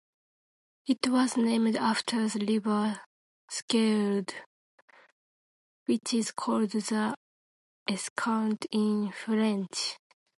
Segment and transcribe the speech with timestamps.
[0.87, 3.01] It was named after the river
[3.51, 4.33] Scheldt,
[5.85, 7.13] which is called the
[7.87, 9.99] Escaut in French.